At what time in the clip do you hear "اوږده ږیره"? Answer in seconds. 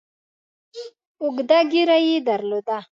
1.21-1.97